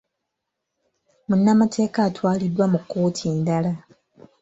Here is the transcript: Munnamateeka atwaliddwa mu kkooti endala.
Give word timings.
Munnamateeka 1.27 1.99
atwaliddwa 2.09 2.65
mu 2.73 2.79
kkooti 2.81 3.23
endala. 3.33 3.73